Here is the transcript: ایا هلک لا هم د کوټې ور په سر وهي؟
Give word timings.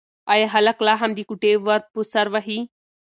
ایا 0.31 0.47
هلک 0.53 0.77
لا 0.87 0.93
هم 1.01 1.11
د 1.15 1.19
کوټې 1.29 1.53
ور 1.65 1.81
په 1.91 2.01
سر 2.13 2.25
وهي؟ 2.33 2.59